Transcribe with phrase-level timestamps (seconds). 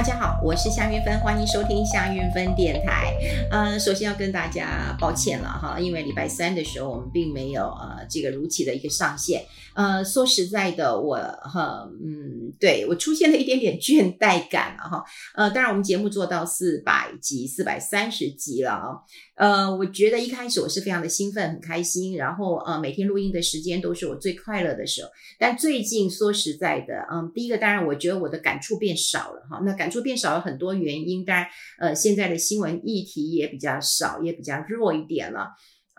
[0.00, 3.12] 大家好，我是夏云芬，欢迎收听夏云芬电台。
[3.50, 9.44] 呃，首先要跟大家抱歉了哈，因为礼拜三的时候我们并没有呃这个如期的一个上线。
[9.74, 15.04] 呃，说实在的，我哈嗯，对我出现了一点点倦怠感了哈。
[15.34, 18.96] 呃，当然我们节目做到四百集、四百三十集了啊。
[19.40, 25.08] 呃，我觉得一开始我是非常的兴奋、很开心，然后呃每天录音的时间都是我最快乐的时候。
[25.38, 29.62] 但最近说实在的，嗯，第一个当然我觉得我的感触变少了哈。
[29.64, 31.46] 那感触变少了很多原因，当然，
[31.78, 35.48] 呃，现在的新闻议题也比较少，也比较弱一点了。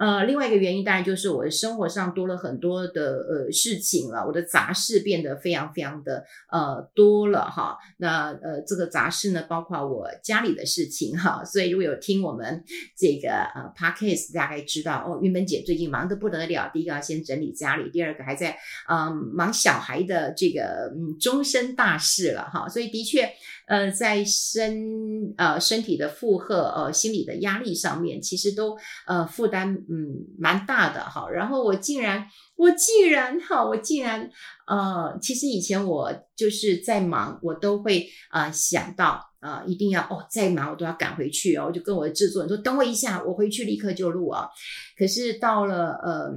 [0.01, 7.77] 呃，另外一个原因当然就是我的生活上多了很多的呃事情了，我的杂事变得非常非常的呃多了哈。
[7.97, 11.45] 那呃这个杂事呢，包括我家里的事情哈。
[11.45, 12.63] 所以如果有听我们
[12.97, 16.71] 这个呃 podcast，大概知道哦，韵芬姐最近忙得不得了。
[16.73, 18.57] 第一个要先整理家里，第二个还在
[18.89, 22.67] 嗯、忙小孩的这个嗯终身大事了哈。
[22.67, 23.29] 所以的确。
[23.71, 31.29] 呃，在身呃身体的负荷呃心理的压力上面，其实都呃负担嗯蛮大的哈。
[31.29, 34.29] 然后我竟然我竟然哈我竟然
[34.67, 44.49] 呃，其实以前我就是在忙，我都会啊、想到啊、一定要哦再忙我都要赶回去哦，我就跟我的制作人说等我一下，我回去立刻就录啊。
[44.97, 46.29] 可是到了呃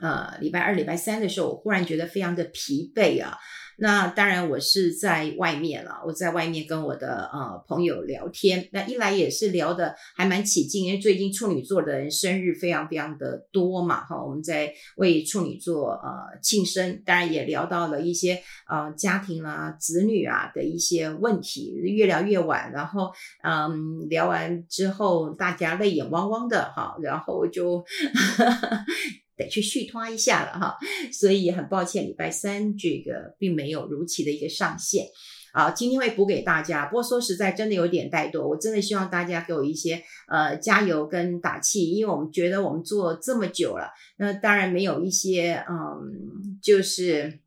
[0.00, 3.38] 呃礼拜二礼拜三的时候，我忽然觉得非常的疲惫啊。
[3.82, 6.00] 那当然，我是在外面了。
[6.06, 23.10] 我在外面跟我的呃朋友聊天，那一来也是聊得还蛮起劲，因为最近处女座的人生日非常非常的多嘛，哈，我们在为处女座呃庆生，当然也聊到了一些呃家庭啦、子女啊的一些问题，越聊越晚，然后
[23.42, 27.84] 嗯聊完之后大家泪眼汪汪的哈，然后我就。
[29.36, 30.76] 得去续拖一下了哈，
[31.12, 35.06] 所以很抱歉，礼拜三这个并没有如期的一个上线
[35.52, 35.70] 啊。
[35.70, 38.46] 今天会补给大家，不过说实在，真的有点怠惰。
[38.46, 47.41] 我真的希望大家给我一些呃加油跟打气，因为我们觉得我们做这么久了，那当然没有一些嗯，就是。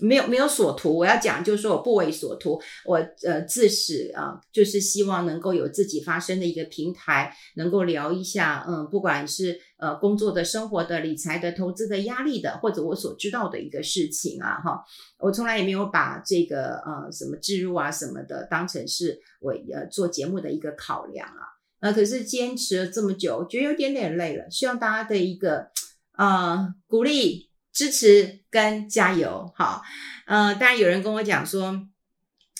[0.00, 14.84] 没有没有所图，我要讲就是说我不为所图，我呃自始啊、就是希望能够有自己发声的一个平台，能够聊一下，嗯，不管是呃工作的、生活的、理财的、投资的、压力的，或者我所知道的一个事情啊，哈，
[15.18, 25.68] 我从来也没有把这个呃什么置入啊什么的当成是我呃做节目的一个考量啊，那、可是坚持了这么久，觉得有点点累了，希望大家的一个
[26.16, 27.47] 呃鼓励。
[27.78, 29.82] 支持跟加油，好，
[30.26, 31.80] 呃，当然有人跟我讲说，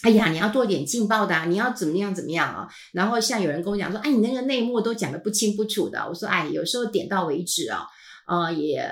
[0.02, 2.68] 哎呀，你要做点劲爆的啊，你要怎么样怎么样啊？
[2.92, 5.98] 然后像有人跟我讲说，哎，你那个内幕都讲得不清不楚的。
[6.08, 7.84] 我说，哎，有时候点到为止啊，
[8.28, 8.88] 呃，也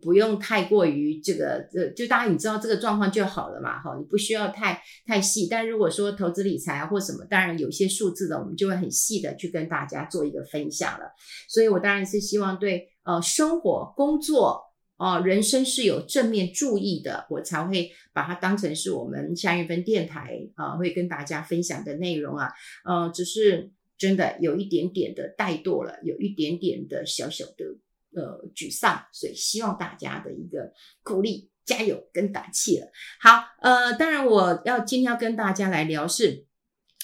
[0.00, 5.48] 不用太过于这个，呃，就大家你知道这个状况就好了嘛，哈，你不需要太太细。
[5.50, 11.12] 但如果说投资理财啊或什么，当然有些数字的，我们就会很细的去跟大家做一个分享了。
[11.46, 14.66] 所以我当然是希望对呃生活工作。
[14.98, 22.50] 哦，人生是有正面注意的，我才会把它当成是我们下一份电台啊、会跟大家分享的内容啊。
[22.84, 30.72] 呃，只是真的有一点点的怠惰了，有一点点的小小的呃沮丧，所以希望大家的一个
[31.04, 32.88] 鼓励、加油跟打气了。
[33.20, 36.47] 好，呃，当然我要今天要跟大家来聊是。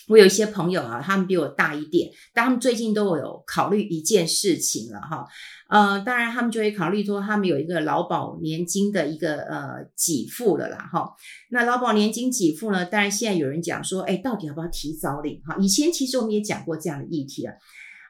[0.09, 5.27] 我有一些朋友啊，他们比我大一点，但他们最近都有考虑一件事情了哈。
[5.69, 11.11] 呃，当然他们就会考虑说，他们有一个劳保年金的一个呃给付了啦哈。
[11.51, 15.57] 那劳保年金给付呢，当然现在有人讲说，哎，到底要不要提早领哈？
[15.59, 17.55] 以前其实我们也讲过这样的议题啊。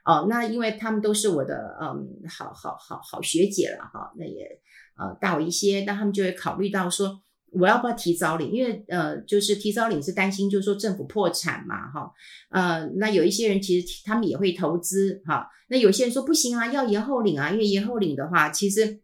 [0.05, 4.61] 哦，那因为他们都是我的嗯，好好好好学姐了哈，那也
[4.99, 7.21] 呃大我一些，那他们就会考虑到说。
[7.61, 8.51] 我要不要提早领？
[8.51, 12.11] 因为呃，就是提早领是担心，就是说政府破产嘛，哈，
[12.51, 19.01] 呃，那有一些人其实他们也会投资，哈，那有些人说不行啊，要延后领啊，因为延后领的话，其实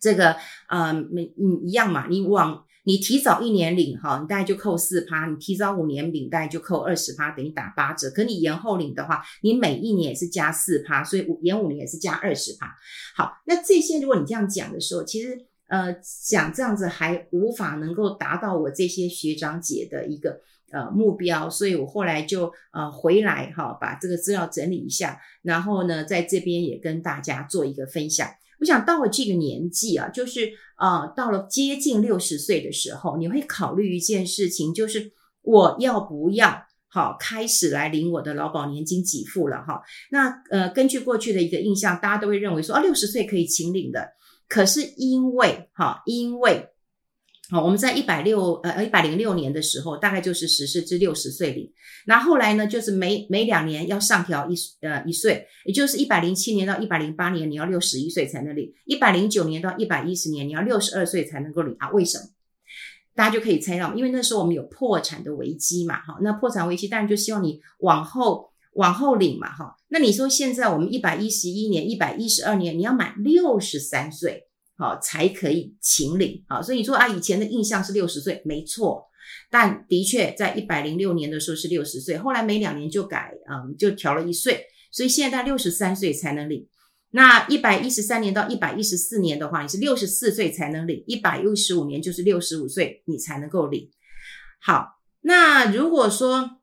[0.00, 0.36] 这个
[0.68, 8.08] 呃，每嗯一样嘛，你往你提早一年领哈，你大概就扣四趴，你提早五年领大概就扣二十趴，等于打八折。
[8.10, 12.74] 可你延后领的话，你每一年也是加四趴，所以五延五年也是加二十趴。
[13.14, 15.47] 好，那这些如果你这样讲的时候，其实。
[15.68, 20.40] 呃，想这样子还无法能够达到我这些学长姐的一个
[20.72, 28.26] 呃目标，所以我后来就呃回来哈，把这个资料整理一下，然后呢，在这边也跟大家做一个分享。
[28.60, 35.12] 我想到了这个年纪啊，就是呃到了接近六十岁的时候，你会考虑一件事情，就是
[35.42, 39.82] 我要不要好开始来领我的劳保年金给付了哈？
[40.10, 44.16] 那呃根据过去的一个印象，大家都会认为说啊六十岁可以请领的。
[44.48, 46.68] 可是因为哈，因为
[47.50, 51.72] 好，我们在一百六呃一百零六年的时候，大概就是十四至六十岁领。
[52.06, 61.90] 那后来呢，就是每每两年要上调一呃一岁，也就是一百零七年到一百零八年，你要六十一岁才能领；一百零九年到一百一十年，你要六十二岁才能够领啊？
[61.90, 62.24] 为什么？
[63.14, 68.47] 大家就可以猜到，因为那时候我们有破产的危机嘛，哈，那破产危机当然就希望你往后
[68.78, 69.76] 往后领嘛，哈。
[69.88, 74.44] 那你说现在我们一百一十一年、一百一十二年，你要满六十三岁。
[74.80, 79.04] 好，才可以请领啊，所以你说啊，以前的印象是六十岁，没错，
[79.50, 86.68] 但的确在一百零六年的时候是六十岁，后来每两年就改，嗯，就调了一岁，所以现在六十三岁才能领。
[87.10, 93.90] 那一百一十三年到一百一十四年的话，你是六十四岁才能领；一百一十五年就是六十五岁你才能够领。
[94.60, 96.57] 好，那如果说。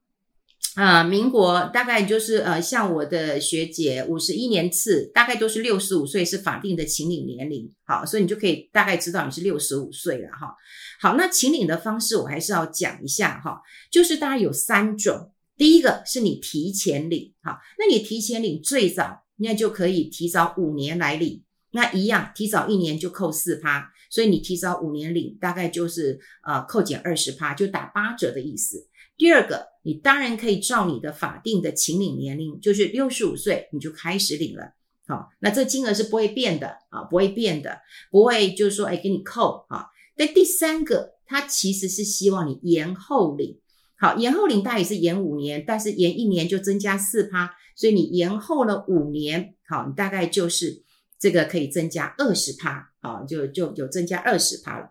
[0.76, 7.74] 啊、民国大概就是呃，像我的学姐五十一年次，大概都是六十五岁是法定的请领年龄。
[7.86, 10.54] 好，所以你就可以大概知道你是六十五岁了哈。
[11.00, 15.32] 好，那请领的方式我还是要讲一下哈，就是大概有三种。
[15.58, 28.90] 第一个是你提前领，好，那你提前领最早那就可以提早五年来领，那一样提早一年就扣四趴，所以你提早五年领大概就是呃扣减二十趴，就打八折的意思。
[29.18, 34.74] 第二个，你当然可以照你的法定的请领年龄，就是六十五岁，你就开始领了。
[35.08, 39.86] 好，那这金额是不会变的啊，不会变的，不会就是说，哎，给你扣啊。
[40.18, 43.60] 那第三个，他其实是希望你延后领。
[43.96, 50.82] 好，延后领大概也是延五年，但是延一年就增加四趴，所以你延后了五年，好，你大概就是
[51.20, 54.90] 这个可以增加二十趴，好，就就有增加二十趴了。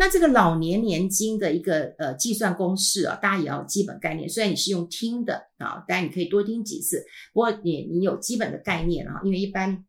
[0.00, 4.28] 那这个老年年金的一个呃计算公式啊，大家也要基本概念。
[4.28, 7.04] 虽然你是用听的啊，当然你可以多听几次。
[7.32, 9.84] 不过你你有基本的概念啊，因为一般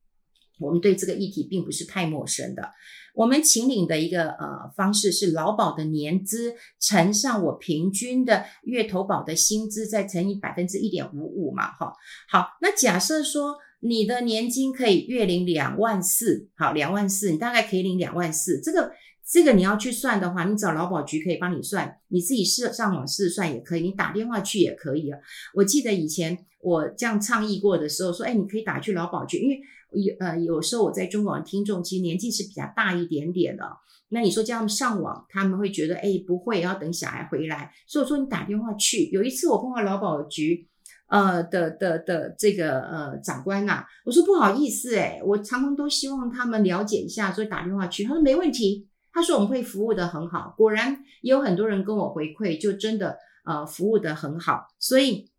[0.60, 2.72] 我们对这个议题并不是太陌生的。
[3.14, 11.94] 我们请领的一个呃方式是劳保的年资乘上我平均的月投保的薪资，再乘以百分之一点五五嘛，哈。
[12.28, 18.92] 好，那假设说你的年金可以月领两万四，好，两万四，你大概可以领两万四，这个。
[19.30, 25.20] 这个你要去算的话，你找劳保局可以帮你算，你自己试上网试算也可以，你打电话去也可以啊。
[25.54, 29.62] 我记得以前我这样倡议过的时候，说，哎，你可以打去劳保局，因为
[29.92, 33.64] 有呃有时候我在中广的听众其实年纪是比较大一点点的，
[34.10, 39.12] 那你说这样上网，他们会觉得，哎，不会，要等小孩回来，所以我说你打电话去。
[39.12, 40.68] 有一次我碰到劳保局，
[41.08, 48.89] 呃的的的这个呃长官呐、啊，我说不好意思，哎，我常常都希望他们了解一下，所以打电话去，他说没问题。
[49.12, 54.68] 他说我们会服务得很好，果然也有很多人跟我回馈，就真的呃服务得很好。
[54.78, 55.30] 所以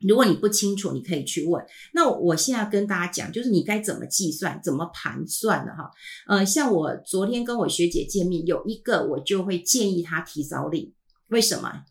[0.00, 1.62] 如果你不清楚，你可以去问。
[1.92, 5.90] 那我现在跟大家讲，就是你该怎么计算、怎么盘算的哈。
[6.26, 10.94] 呃，像我昨天跟我学姐见面，有一个我就会建议她提早领。
[11.28, 11.84] 为什么？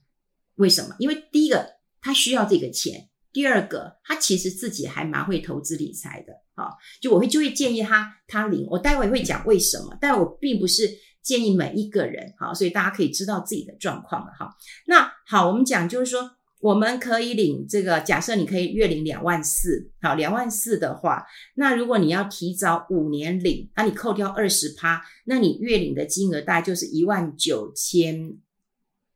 [0.55, 0.95] 为什么？
[0.97, 6.71] 因为第一个她需要这个钱，第二个她其实自己还蛮会投资理财的啊。
[6.99, 8.65] 就我会就会建议她她领。
[8.71, 10.89] 我待会会讲为什么，但我并不是。
[11.29, 14.49] 建议每一个人，好，所以大家可以知道自己的状况了，哈。
[14.87, 21.23] 那好，我们讲就是说，我们可以领这个，假设你可以月领两万四，好，两万四的话，
[21.53, 28.33] 那如果你要提早五年领，那你扣掉二十趴，那你月领的金额大概就是一万九千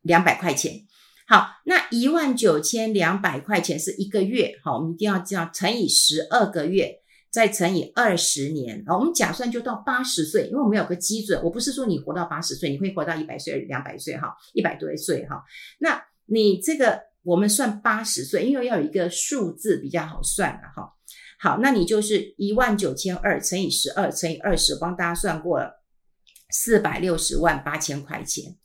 [0.04, 0.86] 两百块钱。
[1.26, 7.00] 好，那一万九千两百块钱是一个月，好，我们一定要这样乘以十二个月。
[7.34, 15.44] 再乘以二十年，啊，我们假算就到八十岁，因为我们有个基准，我不是说你活到八十岁，你会活到一百岁、两百岁，哈，一百多岁，哈，
[15.80, 20.94] 那你这个我们算八十岁，因为要有一个数字比较好算的，哈，
[21.40, 25.84] 好，那你就是一万九千二乘以十二乘以二十，帮大家算过了，
[26.52, 28.56] 四百六十万八千块钱。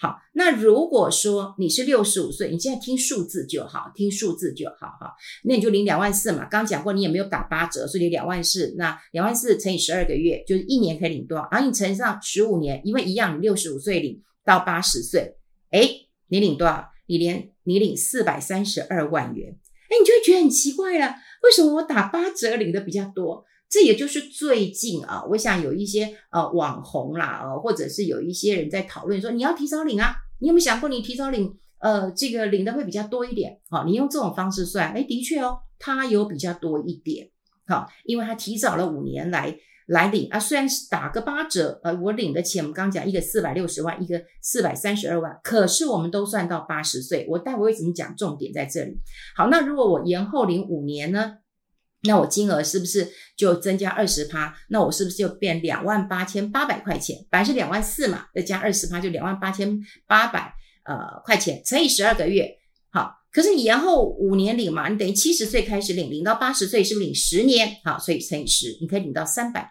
[0.00, 5.12] 好，那如果说你是六十五岁，你现在听数字就好，听数字就好哈。
[5.42, 11.48] 那你就领两万四嘛，刚讲过你也没有打八折，所以两万四，那两万四乘以十二个月，就是一年可以领多少？
[11.50, 15.34] 然后你乘上十五年，因为一样，你六十五岁领到八十岁，
[15.72, 16.88] 诶，你领多少？
[17.08, 23.44] 你连你领四百三十二万元，诶，你就会觉得很奇怪了，为什么我打八折领的比较多？
[23.70, 33.60] 这也就是最近啊，我想有一些呃网红啦，呃，或者是有一些人在讨论说，你要提早领啊，你有没有想过你提早领，呃，这个领的会比较多一点？
[33.68, 37.28] 好，你用这种方式算，哎，的确哦，它有比较多一点，
[37.66, 39.54] 好，因为它提早了五年来
[39.86, 48.16] 来领啊，虽然是打个八折，呃，我领的钱我们刚讲一个四百六十万，一个四百三十二万，可是我们都算到八十岁，我待会会怎么讲？
[48.16, 48.98] 重点在这里。
[49.36, 51.34] 好，那如果我延后领五年呢？
[52.02, 54.54] 那我金额是不是就增加二十趴？
[54.68, 57.16] 那我是不是就变两万八千八百块钱？
[57.28, 62.48] 本来是两万四嘛，再加二十趴就两万八千八百呃块钱，乘以十二个月，
[62.90, 63.16] 好。
[63.30, 67.76] 可是你延后五年领嘛，你等于七十岁开始领，领到八十岁是不是领十年？
[67.84, 69.70] 好，所以乘以十，你可以领到三百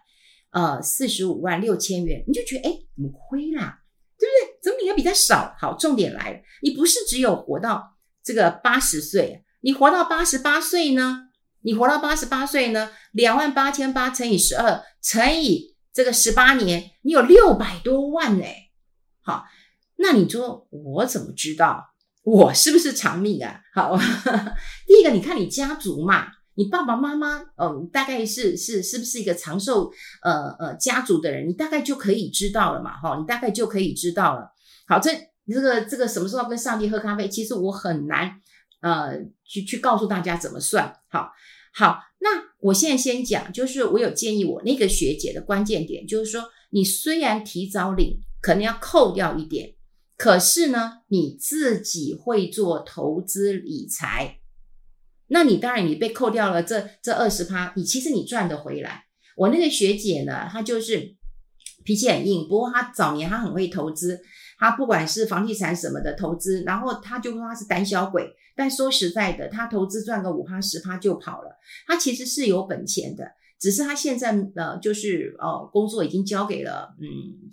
[0.52, 3.80] 呃四十五万六千元，你就觉得哎，怎么亏啦？
[4.20, 4.60] 对不对？
[4.62, 5.56] 怎么领的比较少？
[5.60, 11.27] 好，重点来了，你不是只有活到这个八十岁，你活到八十八岁呢？
[11.68, 18.70] 你活到八十八岁呢，两万八千八乘以十二乘以这个十八年，你有六百多万哎。
[19.20, 19.44] 好，
[19.98, 21.94] 那你说我怎么知道
[22.24, 23.60] 我是不是长命啊？
[23.74, 23.98] 好，
[24.88, 29.92] 第一个，你看你家族嘛，你爸爸妈妈，嗯，大概是是是不是一个长寿
[30.24, 34.54] 呃呃家族的人，你大概就可以知道了嘛，哈，你大概就可以知道了。
[34.88, 35.12] 好，这
[35.46, 37.28] 这个这个什么时候跟上帝喝咖啡？
[37.28, 38.40] 其实我很难
[38.80, 41.30] 呃去去告诉大家怎么算，好。
[41.78, 42.30] 好，那
[42.60, 49.76] 我现在先讲，就是我有建议，我那个学姐的关键点就是说，你虽然提早领，可能要扣掉一点，
[50.18, 54.40] 可是呢，你自己会做投资理财，
[55.28, 59.04] 那你当然你被扣掉了这这二十趴，你其实你赚得回来。
[59.36, 61.16] 我那个学姐呢，她就是
[61.86, 64.20] 脾气很硬，不过她早年她很会投资。
[64.58, 73.24] 他不管是房地产什么的投资，然后他就说他是胆小鬼，但说实在的，他投资赚个五趴十趴就跑了，他其实是有本钱的。
[73.60, 77.08] 只是他现在呃，就是呃，工作已经交给了，嗯，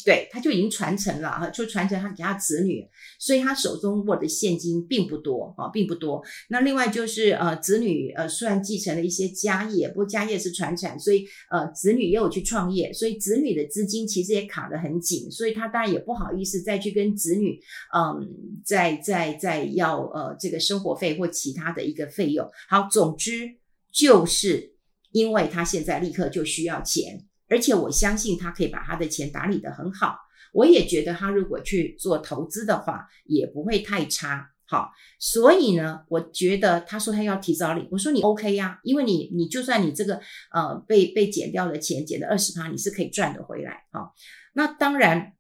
[0.05, 2.87] 对，他就已经传承了哈，就传承他给他子女，
[3.19, 6.23] 所以他手中握的现金并不多啊，并不多。
[6.51, 17.59] 那另外就是呃，子女呃，虽然继承了一些家业，不过家业是传产，所以呃，子女也有去创业，所以子女的资金其实也卡得很紧，所以他当然也不好意思再去跟子女，
[17.97, 18.29] 嗯，
[18.63, 22.47] 再再再要呃这个生活费或其他的一个费用。
[22.69, 23.57] 好，总之
[23.91, 24.74] 就是。
[25.15, 30.17] 因为他现在立刻就需要钱，而且我相信他可以把他的钱打理得很好。
[30.53, 34.51] 我也觉得他如果去做投资的话，也不会太差。
[34.67, 34.91] 好，
[35.21, 40.21] 所以呢，我觉得他说他要提早领，我说你 OK 呀，因为你你就算你这个
[40.53, 43.85] 呃被被减掉的钱减的二十趴，你是可以赚得回来。
[43.93, 44.13] 好，
[44.55, 45.35] 那当然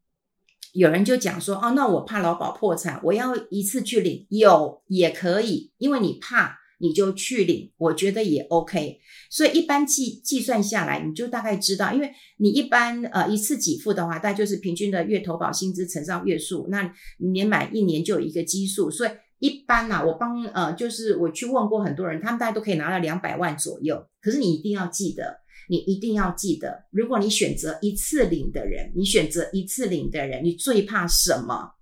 [0.73, 6.61] 有人就讲说，哦，那我怕劳保破产，我要一次去领，有也可以，因为你怕。
[6.79, 8.99] 你就去领，我觉得也 OK。
[9.31, 18.91] 所以一般计计算下来，你就大概知道，因为你一般呃一次给付的话，大概就是平均的月投保薪资乘上月数，那年满一年就有一个基数。
[18.91, 24.07] 所以一般呐、啊，我帮呃就是我去问过很多人，他们大概都可以拿到两百万左右。
[24.21, 25.39] 可是你一定要记得，
[25.69, 31.73] 你一定要记得，如果你选择一次领的人，你选择一次领的人，你最怕什么？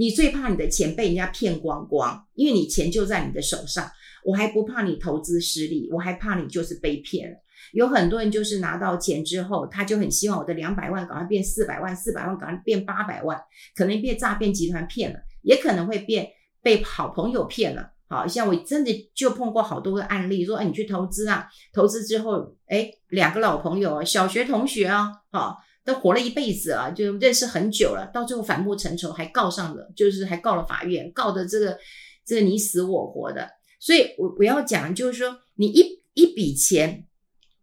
[0.00, 3.86] 你最怕你的钱被人家骗光光，因为你钱就在你的手上。
[4.24, 7.36] 我还不怕你投资失利，我还怕你就是被骗了。
[7.74, 13.38] 有很多人就是拿到钱之后，他就很希望我的两百万赶快变四百万，四百万赶快变八百万，
[13.76, 16.26] 可能被诈骗集团骗了，也可能会变
[16.62, 17.90] 被好朋友骗了。
[18.08, 31.78] 好像我真的就碰过好多个案例，说哎，你去投资啊，投资之后，哎，两个老朋友，小学同学啊，好，都活了一辈子啊，就认识很久了，到最后反目成仇，还告上了，就是还告了法院，告的这个
[32.24, 33.48] 这个你死我活的。
[33.78, 37.06] 所以，我我要讲，就是说，你一一笔钱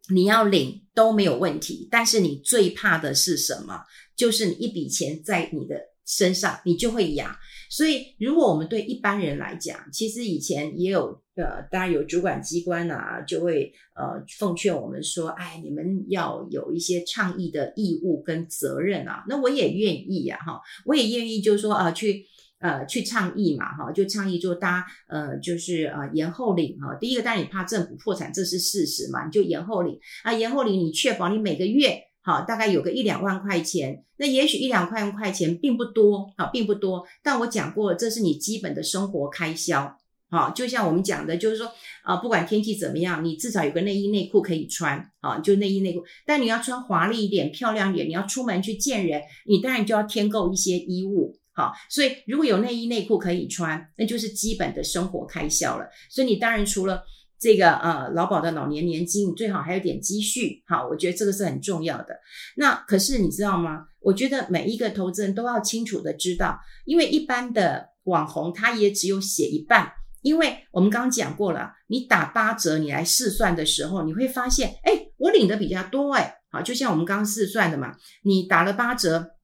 [0.09, 3.83] 你要领都没有问题，但是你最怕的是什么？
[4.15, 5.75] 就是你一笔钱在你的
[6.07, 7.35] 身上，你就会痒。
[7.69, 19.25] 所以，如果我们对一般人来讲，其实以前也有呃，当然有主管机关啊，就会呃奉劝我们说，哎，你们要有一些倡议的义务跟责任啊。
[19.27, 22.25] 那我也愿意呀，哈，我也愿意，就是说啊，去。
[22.59, 26.97] 呃，去倡议嘛，哈，就倡议，就大家呃，就是呃，延后领哈。
[26.99, 31.95] 第一个，当然你怕政府破产，这是事实嘛，你就延后领啊，延后领，你确保你每个月
[32.27, 34.03] 好大概有个一两万块钱。
[34.17, 37.07] 那也许一两万块钱并不多好，并不多。
[37.23, 39.97] 但我讲过，这是你基本的生活开销，
[40.29, 41.71] 好，就像我们讲的，就是说
[42.03, 46.03] 啊，不管天气怎么样，你至少有个内衣内裤可以穿啊，就内衣内裤。
[46.25, 51.39] 但你要穿华丽一点、漂亮一点，你要出门去见人，你当然就要添购一些衣物。
[51.53, 55.87] 好，所以如果有内衣内裤可以穿，那就是基本的生活开销了。
[56.09, 57.03] 所以你当然除了
[57.39, 60.63] 这个呃劳保的老年年金，最好还有点积蓄。
[60.67, 62.19] 好，我觉得这个是很重要的。
[62.55, 63.85] 那可是你知道吗？
[63.99, 69.91] 我觉得每一个投资人都要清楚的知道，因为一般的网红他也只有写一半，
[70.21, 79.36] 因为我们刚刚讲过了，你打八折你来试算的时候，你会发现，哎，我领的比较多，哎，好，就像我们刚刚试算的嘛，你打了八折。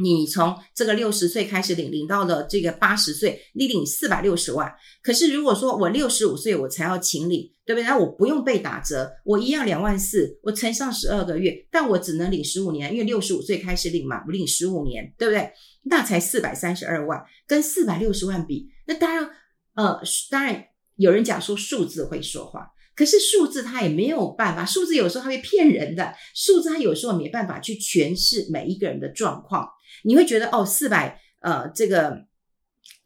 [0.00, 4.72] 你从这个六十岁开始领，领到了这个八十岁，你领四百六十万。
[5.02, 7.84] 可是如果说我六十五岁我才要请领，对不对？
[7.84, 15.50] 那我不用被打折，我一样两万四，我乘上十二个月，但我只能领十五年，因为六十五岁开始领嘛，我领十五年，对不对？
[15.82, 19.28] 那才四百三十二万，跟四百六十万比，那当然，
[19.74, 20.00] 呃，
[20.30, 20.64] 当然
[20.96, 22.70] 有人讲说数字会说话。
[22.98, 29.68] 可是数字它也没有办法，数字有时候它会骗人的，数字它有时候没办法去诠释每一个人的状况。
[30.02, 32.24] 你会觉得哦，四百呃，这个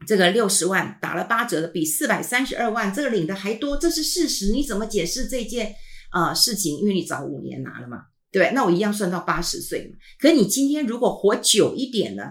[0.06, 4.50] 这个六十万打了八折的，比四百三十二万这个领的还多，这是事实。
[4.52, 5.74] 你怎么解释这件
[6.14, 6.78] 呃事情？
[6.78, 7.98] 因为你早五年拿了嘛，
[8.30, 9.98] 对，那我一样算到八十岁嘛。
[10.18, 12.22] 可你今天如果活久一点呢，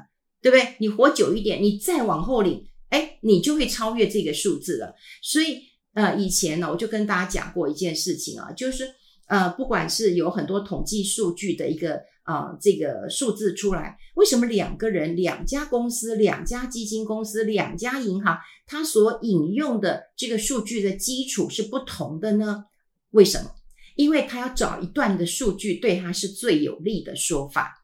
[0.41, 0.77] 对不对？
[0.79, 4.95] 你活久一点，你再往后领，哎，你就会超越这个数字了。
[5.21, 5.69] 所以。
[5.93, 8.85] 呃，以前呢，我就跟大家讲过一件事情啊，就是
[9.27, 22.65] 呃，不管是有很多统计数据的一个呃这个数字出来，为什么两个人、两家公司、两家基金公司、两家银行，它所引用的这个数据的基础是不同的呢？
[23.11, 23.51] 为什么？
[23.97, 27.80] 因为他要找一段的数据对他是最有利的说法。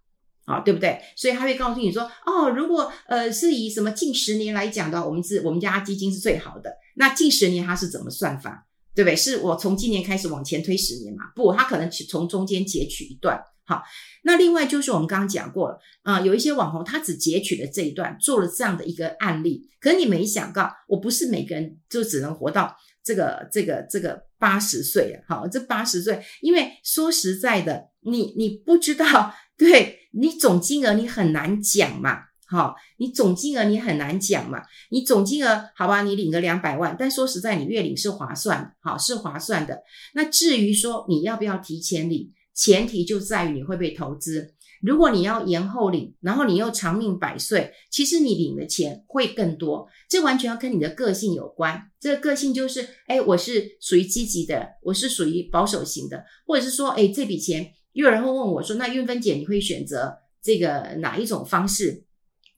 [0.47, 0.97] 啊，对不对？
[1.15, 6.71] 所以他会告诉你说，哦，如果呃是以什么近十年来讲的，我们是我们家基金是最好的。
[6.95, 8.65] 那近十年它是怎么算法？
[8.95, 9.15] 对不对？
[9.15, 11.25] 是我从今年开始往前推十年嘛？
[11.35, 13.39] 不，他可能从中间截取一段。
[13.65, 13.83] 好，
[14.23, 19.69] 那另外就是我们刚刚讲过了啊，有一些网红他只截取了这一段，做了这样的一个案例。
[19.81, 25.21] 可你没想到，我不是每个人就只能活到这个这个这个八十岁啊。
[25.27, 30.06] 好，这八十岁，因为说实在的，你你不知道， 对。
[30.19, 39.83] 你总金额你很难讲嘛，好，你总金额你很难讲嘛，你总金额好吧，你领个两百万，但说实在，你月领是划算，好，是划算的。
[40.15, 44.55] 那至于说你要不要提前领，前提就在于你会不会投资。
[44.81, 49.87] 如果你要延后领，然后你又长命百岁，其实你领的钱会更多。
[50.09, 51.91] 这完全要跟你的个性有关。
[51.99, 57.73] 这个个性就是，哎，我是属于积极的，我是属于保守型的，或者是说，哎，这笔钱。
[57.97, 62.03] 有人会问我说：“那韵芬姐，你会选择这个哪一种方式，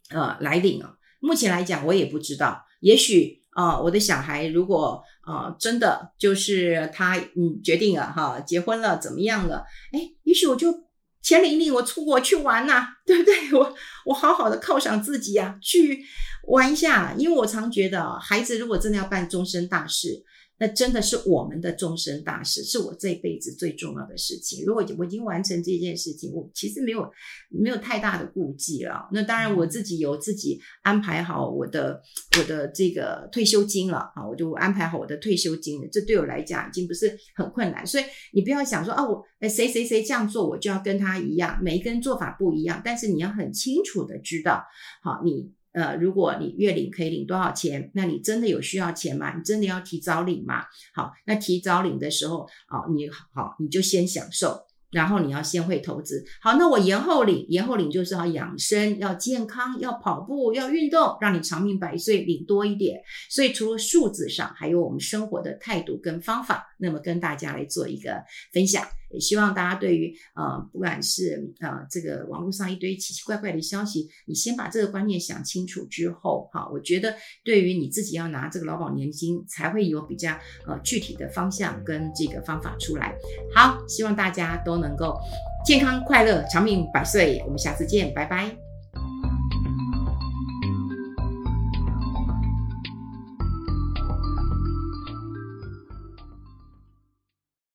[0.09, 0.95] 呃，来领啊？
[1.21, 2.65] 目前来讲，我也不知道。
[2.81, 9.63] 也许啊、我的小孩如果啊、真的就是他嗯决定了哈，结婚了怎么样了？
[9.93, 10.73] 哎，也许我就
[11.21, 13.33] 钱领一领，我出国去玩呐、啊， 对不对？
[13.57, 13.73] 我
[14.07, 16.03] 我好好的犒赏自己啊，去
[16.49, 17.13] 玩一下。
[17.17, 20.21] 因为我常觉得，孩子如果真的要办终身大事。”
[20.59, 24.65] 那真的是我们的终身大事，是我这辈子最重要的事情。
[24.65, 27.09] 如果我已经完成这件事情，我其实没有
[27.49, 29.07] 没有太大的顾忌了。
[29.13, 32.01] 那当然，我自己有自己安排好我的
[32.37, 35.87] 我的这个退休金了啊，我就安排好我的退休金了。
[35.91, 37.87] 这对我来讲已经不是很困难。
[37.87, 41.57] 所以你不要想说啊，我谁谁谁这样做，我就要跟他一样。
[41.63, 44.63] 每一个人做法不一样，但是你要很清楚的知道，
[45.01, 45.53] 好你。
[45.71, 47.91] 呃，如果你月领可以领多少钱？
[47.93, 49.35] 那你真的有需要钱吗？
[49.35, 50.63] 你真的要提早领吗？
[50.93, 54.59] 好，那提早领的时候，啊，你好，你就先享受，
[54.91, 56.25] 然后你要先会投资。
[56.41, 62.99] 好，那我延后领，延后领就是要养生，要健康，要跑步，要运动，让你长命百岁，领多一点。
[63.29, 68.83] 所以除了数字上，还有我们生活的态度跟方法，那么跟大家来做一个分享。
[69.11, 80.31] 也希望大家对于呃，不管是呃这个网络上一堆奇奇怪怪的消息，你先把这个观念想清楚之后，哈，我觉得对于你自己要拿这个劳保年金，才会有比较
[80.67, 83.15] 呃具体的方向跟这个方法出来。
[83.55, 85.17] 好，希望大家都能够
[85.65, 87.41] 健康快乐、长命百岁。
[87.45, 88.68] 我们下次见，拜拜。